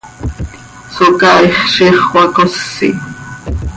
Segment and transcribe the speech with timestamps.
[0.95, 2.89] Socaaix ziix xöacosi.